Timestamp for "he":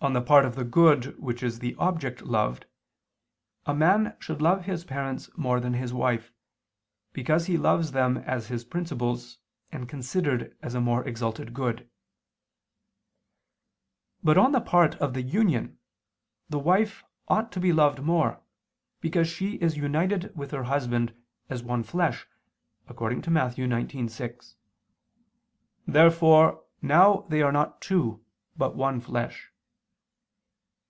7.46-7.58